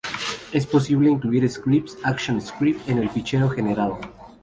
Es 0.51 0.65
posible 0.65 1.11
incluir 1.11 1.47
scripts 1.57 1.95
ActionScript 2.01 2.89
en 2.89 2.97
el 2.97 3.09
fichero 3.11 3.49
generado. 3.49 3.99